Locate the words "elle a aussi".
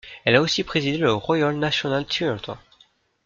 0.25-0.63